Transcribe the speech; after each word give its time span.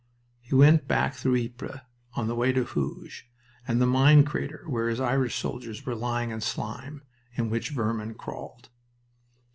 He 0.39 0.55
went 0.55 0.87
back 0.87 1.13
through 1.13 1.37
Ypres 1.43 1.81
on 2.15 2.25
the 2.25 2.33
way 2.33 2.51
to 2.53 2.63
Hooge, 2.63 3.29
and 3.67 3.79
the 3.79 3.85
mine 3.85 4.23
crater 4.25 4.63
where 4.67 4.89
his 4.89 4.99
Irish 4.99 5.35
soldiers 5.35 5.85
were 5.85 5.93
lying 5.93 6.31
in 6.31 6.41
slime, 6.41 7.03
in 7.35 7.51
which 7.51 7.69
vermin 7.69 8.15
crawled. 8.15 8.69